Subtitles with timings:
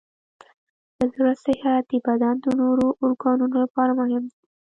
[0.97, 4.41] د زړه صحت د بدن د نورو ارګانونو لپاره مهم دی.